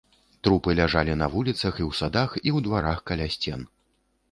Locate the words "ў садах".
1.89-2.29